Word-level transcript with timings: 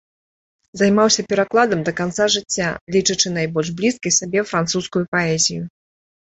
Займаўся 0.79 1.25
перакладам 1.33 1.83
да 1.89 1.93
канца 1.99 2.27
жыцця, 2.35 2.69
лічачы 2.95 3.27
найбольш 3.37 3.67
блізкай 3.83 4.15
сабе 4.19 4.39
французскую 4.55 5.05
паэзію. 5.15 5.63